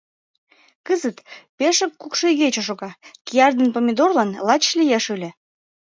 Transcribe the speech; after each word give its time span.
Кызыт 0.87 1.17
пешак 1.57 1.91
кукшо 2.01 2.25
игече 2.33 2.61
шога, 2.67 2.91
кияр 3.27 3.51
ден 3.59 3.69
помидорлан 3.75 4.29
лач 4.47 4.63
лиеш 4.79 5.05
ыле. 5.15 5.29